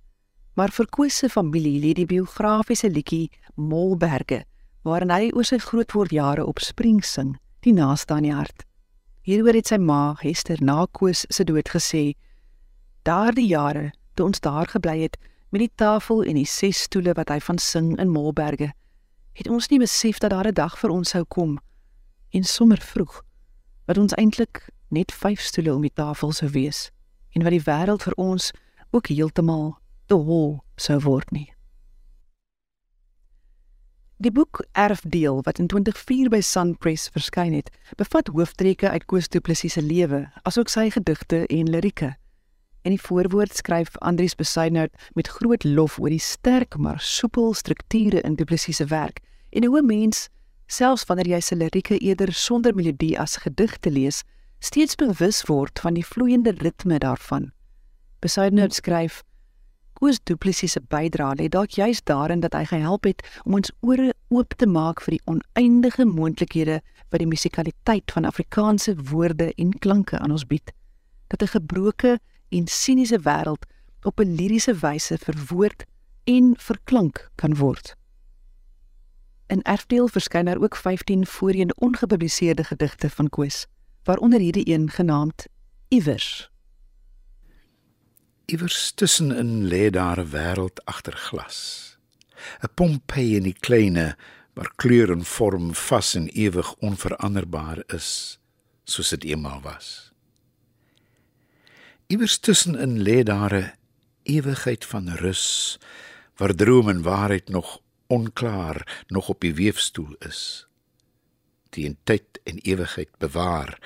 Maar 0.55 0.71
vir 0.71 0.87
Koos 0.87 1.17
se 1.19 1.27
familie 1.29 1.75
lê 1.83 1.91
die 1.97 2.05
biografiese 2.07 2.87
liedjie 2.87 3.27
Molberge, 3.59 4.45
waarin 4.87 5.11
hy 5.11 5.25
oor 5.35 5.43
sy 5.43 5.59
grootword 5.59 6.13
jare 6.15 6.45
op 6.47 6.61
spring 6.63 7.01
sing, 7.03 7.33
die 7.67 7.73
naaste 7.75 8.15
aan 8.15 8.27
die 8.29 8.31
hart. 8.31 8.63
Hieroor 9.27 9.59
het 9.59 9.67
sy 9.73 9.77
ma, 9.77 10.15
Hester, 10.21 10.63
na 10.63 10.85
Koos 10.95 11.25
se 11.27 11.43
dood 11.43 11.67
gesê: 11.73 12.13
"Daardie 13.03 13.49
jare, 13.49 13.91
toe 14.15 14.25
ons 14.25 14.39
daar 14.39 14.71
gebly 14.71 15.01
het 15.01 15.17
met 15.51 15.65
die 15.65 15.73
tafel 15.75 16.23
en 16.23 16.39
die 16.39 16.47
ses 16.47 16.87
stoele 16.87 17.11
wat 17.19 17.27
hy 17.27 17.39
van 17.39 17.59
sing 17.59 17.99
in 17.99 18.15
Molberge, 18.15 18.71
het 19.33 19.51
ons 19.51 19.67
nie 19.67 19.79
besef 19.79 20.19
dat 20.19 20.31
daar 20.31 20.47
'n 20.47 20.53
dag 20.53 20.79
vir 20.79 20.89
ons 20.91 21.09
sou 21.09 21.25
kom 21.27 21.59
en 22.31 22.43
sommer 22.43 22.79
vroeg." 22.79 23.21
Wat 23.91 23.99
ons 23.99 24.13
eintlik 24.15 24.69
net 24.87 25.11
vyf 25.11 25.41
stoele 25.43 25.73
om 25.75 25.81
die 25.83 25.91
tafel 25.91 26.31
sou 26.31 26.47
wees 26.55 26.85
en 27.35 27.43
wat 27.43 27.51
die 27.51 27.65
wêreld 27.65 28.05
vir 28.07 28.13
ons 28.23 28.53
ook 28.95 29.09
heeltemal 29.11 29.73
te 30.07 30.15
hol 30.15 30.61
sou 30.79 30.95
word 31.03 31.27
nie. 31.35 31.49
Die 34.23 34.31
boek 34.31 34.61
Erfdeel 34.79 35.41
wat 35.43 35.59
in 35.59 35.67
2004 35.67 36.31
by 36.31 36.39
Sun 36.39 36.75
Press 36.79 37.09
verskyn 37.11 37.51
het, 37.57 37.71
bevat 37.99 38.31
hooftreke 38.31 38.87
uit 38.93 39.07
Koos 39.11 39.27
Du 39.27 39.41
Plessis 39.43 39.75
se 39.75 39.83
lewe, 39.83 40.23
asook 40.47 40.71
sy 40.71 40.87
gedigte 40.93 41.43
en 41.49 41.71
lirieke. 41.73 42.13
In 42.87 42.95
die 42.95 43.01
voorwoord 43.01 43.59
skryf 43.59 43.97
Andrius 43.99 44.37
Besuidnout 44.39 44.95
met 45.19 45.33
groot 45.35 45.67
lof 45.67 45.99
oor 45.99 46.13
die 46.13 46.21
sterk 46.21 46.77
maar 46.77 47.03
soepel 47.03 47.51
strukture 47.59 48.23
in 48.23 48.39
Du 48.39 48.47
Plessis 48.47 48.79
se 48.79 48.87
werk 48.87 49.19
en 49.51 49.67
hoe 49.67 49.81
'n 49.81 49.85
mens 49.85 50.29
selfs 50.71 51.05
wanneer 51.09 51.27
jy 51.27 51.39
se 51.43 51.55
lirieke 51.55 51.97
eerder 51.99 52.31
sonder 52.33 52.75
melodie 52.75 53.17
as 53.19 53.41
gedigte 53.43 53.91
lees, 53.91 54.23
steeds 54.63 54.95
bewus 54.95 55.43
word 55.49 55.79
van 55.83 55.97
die 55.97 56.05
vloeiende 56.05 56.53
ritme 56.61 56.99
daarvan. 57.03 57.51
Besuidenout 58.21 58.73
skryf: 58.77 59.21
Koos 59.99 60.19
Du 60.23 60.35
Plessis 60.35 60.77
se 60.77 60.81
bydrae 60.81 61.35
lê 61.37 61.49
dalk 61.49 61.75
juis 61.77 62.01
daarin 62.09 62.41
dat 62.41 62.55
hy 62.57 62.63
gehelp 62.69 63.05
het 63.09 63.21
om 63.45 63.59
ons 63.59 63.73
ore 63.81 64.13
oop 64.31 64.55
te 64.57 64.65
maak 64.65 65.01
vir 65.05 65.17
die 65.17 65.23
oneindige 65.29 66.07
moontlikhede 66.09 66.79
wat 67.11 67.19
die 67.19 67.29
musikaliteit 67.29 68.13
van 68.15 68.25
Afrikaanse 68.25 68.95
woorde 69.11 69.51
en 69.57 69.75
klanke 69.83 70.17
aan 70.19 70.31
ons 70.31 70.47
bied. 70.47 70.73
Dat 71.27 71.43
'n 71.43 71.53
gebroke 71.57 72.19
en 72.49 72.67
siniese 72.67 73.19
wêreld 73.19 73.65
op 74.03 74.19
'n 74.19 74.35
liriese 74.35 74.73
wyse 74.73 75.17
verwoord 75.17 75.85
en 76.23 76.55
verklank 76.57 77.29
kan 77.35 77.55
word. 77.55 77.95
In 79.51 79.61
Erfdeel 79.61 80.07
verskyn 80.07 80.45
daar 80.45 80.61
ook 80.61 80.75
15 80.75 81.25
voorheen 81.27 81.77
ongepubliseerde 81.77 82.63
gedigte 82.63 83.09
van 83.09 83.29
Koos, 83.29 83.65
waaronder 84.03 84.39
hierdie 84.39 84.73
een 84.73 84.89
genaamd 84.89 85.45
Iewers. 85.87 86.51
Iewers 88.45 88.91
tussenin 88.91 89.67
lê 89.67 89.89
daar 89.89 90.19
'n 90.19 90.29
wêreld 90.29 90.83
agter 90.83 91.13
glas. 91.13 91.57
'n 92.63 92.73
Pompeii 92.73 93.35
in 93.35 93.43
die 93.43 93.59
kleine 93.59 94.17
waar 94.53 94.71
kleur 94.75 95.11
en 95.11 95.25
vorm 95.25 95.75
vas 95.75 96.15
en 96.15 96.27
ewig 96.27 96.75
onveranderbaar 96.75 97.83
is, 97.87 98.39
soos 98.83 99.09
dit 99.09 99.23
eendag 99.23 99.61
was. 99.61 100.13
Iewers 102.07 102.37
tussenin 102.37 103.03
lê 103.03 103.23
daar 103.23 103.53
'n 103.53 103.73
ewigheid 104.23 104.85
van 104.85 105.09
rus 105.09 105.79
waar 106.35 106.55
droom 106.55 106.89
en 106.89 107.01
waarheid 107.01 107.49
nog 107.49 107.81
onklaar 108.11 109.05
nog 109.07 109.29
op 109.31 109.41
die 109.41 109.55
weefstoel 109.55 110.15
is. 110.27 110.67
In 111.71 111.95
tyd 112.03 112.41
en 112.43 112.59
ewigheid 112.67 113.13
bewaar, 113.17 113.79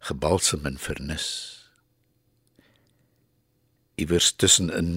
gebalsem 0.00 0.66
en 0.68 0.76
vernis 0.78 1.60
iewers 4.00 4.32
tussenin 4.40 4.92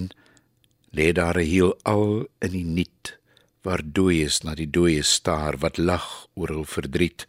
lê 0.96 1.12
daar 1.18 1.38
'n 1.38 1.50
heel 1.54 1.72
al 1.94 2.06
in 2.46 2.52
die 2.58 2.68
niet 2.80 3.18
waar 3.66 3.82
dooies 3.96 4.36
na 4.44 4.52
die 4.54 4.70
dooies 4.76 5.10
staar 5.20 5.54
wat 5.64 5.76
lag 5.90 6.06
oor 6.38 6.50
hul 6.56 6.68
verdriet 6.76 7.26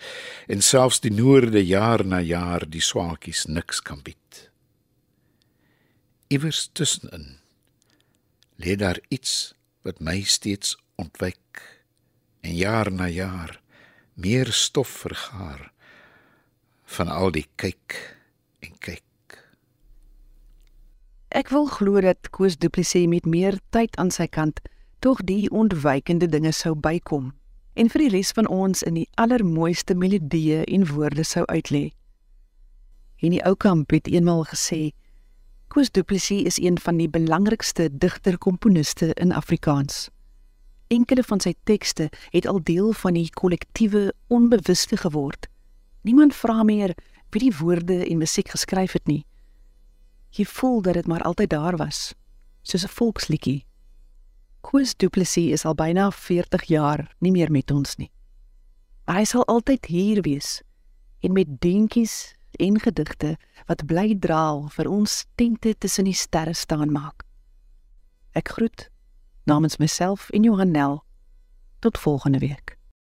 en 0.53 0.61
selfs 0.61 0.99
die 1.05 1.15
noorde 1.21 1.63
jaar 1.65 2.05
na 2.05 2.19
jaar 2.35 2.63
die 2.75 2.85
swaakies 2.91 3.45
niks 3.57 3.81
kan 3.87 4.01
bied 4.07 4.49
iewers 6.35 6.61
tussenin 6.77 7.27
lê 8.63 8.75
daar 8.83 8.99
iets 9.17 9.33
wat 9.85 9.99
my 10.07 10.19
steeds 10.37 10.77
ontwyk 11.01 11.63
en 12.41 12.55
jaar 12.55 12.91
na 12.91 13.07
jaar 13.09 13.59
meer 14.13 14.51
stof 14.53 14.89
vergaar 15.05 15.71
van 16.97 17.07
al 17.07 17.31
die 17.35 17.47
kyk 17.55 17.99
en 18.59 18.77
kyk 18.79 19.03
Ek 21.35 21.49
wil 21.51 21.65
glo 21.67 21.99
dat 21.99 22.29
Koos 22.31 22.55
Du 22.55 22.69
Plessis 22.69 23.09
met 23.11 23.25
meer 23.27 23.57
tyd 23.75 23.97
aan 23.99 24.07
sy 24.07 24.23
kant 24.31 24.61
tog 25.03 25.19
die 25.27 25.49
ontwykende 25.51 26.29
dinge 26.31 26.53
sou 26.55 26.71
bykom 26.79 27.33
en 27.75 27.89
vir 27.91 28.05
die 28.05 28.11
res 28.13 28.31
van 28.37 28.47
ons 28.47 28.85
in 28.87 28.95
die 28.95 29.09
allermooiste 29.19 29.97
melodieë 29.99 30.61
en 30.63 30.87
woorde 30.87 31.25
sou 31.27 31.43
uitlê. 31.51 31.89
En 33.19 33.35
die 33.35 33.43
ou 33.43 33.51
kamp 33.59 33.91
het 33.91 34.07
eenmal 34.07 34.45
gesê 34.47 34.93
Koos 35.67 35.91
Du 35.91 36.05
Plessis 36.07 36.47
is 36.47 36.61
een 36.63 36.79
van 36.79 37.03
die 37.03 37.09
belangrikste 37.11 37.89
digter-komponiste 37.91 39.11
in 39.19 39.35
Afrikaans. 39.35 40.07
Enkele 40.95 41.23
van 41.27 41.43
sy 41.43 41.53
tekste 41.67 42.09
het 42.31 42.47
al 42.47 42.63
deel 42.63 42.93
van 43.03 43.19
die 43.19 43.29
kollektiewe 43.29 44.13
onbewuste 44.31 44.97
geword. 45.03 45.49
Niemand 46.07 46.35
vra 46.35 46.63
meer 46.63 46.95
wie 47.33 47.49
die 47.49 47.55
woorde 47.59 48.05
en 48.05 48.21
musiek 48.23 48.49
geskryf 48.55 48.93
het 48.95 49.07
nie 49.11 49.25
jy 50.35 50.45
voel 50.45 50.81
dat 50.83 50.97
dit 50.99 51.07
maar 51.07 51.23
altyd 51.23 51.49
daar 51.49 51.77
was, 51.79 52.13
soos 52.61 52.83
'n 52.83 52.95
volksliedjie. 52.97 53.65
Koos 54.61 54.95
Du 54.95 55.09
Plessis 55.09 55.51
is 55.51 55.65
al 55.65 55.75
byna 55.75 56.11
40 56.11 56.63
jaar 56.63 57.15
nie 57.19 57.31
meer 57.31 57.51
met 57.51 57.71
ons 57.71 57.95
nie. 57.95 58.11
Hy 59.07 59.23
sal 59.23 59.45
altyd 59.45 59.85
hier 59.85 60.21
wees 60.21 60.61
en 61.19 61.33
met 61.33 61.61
dingetjies 61.61 62.35
en 62.51 62.79
gedigte 62.79 63.37
wat 63.67 63.85
bly 63.85 64.15
draal 64.19 64.69
vir 64.69 64.89
ons 64.89 65.25
tente 65.35 65.75
tussen 65.77 66.03
die 66.03 66.13
sterre 66.13 66.53
staan 66.53 66.91
maak. 66.91 67.23
Ek 68.33 68.49
groet 68.49 68.89
namens 69.45 69.77
myself 69.77 70.29
en 70.29 70.43
Johanel 70.43 71.03
tot 71.79 71.97
volgende 71.97 72.37
week. 72.37 72.74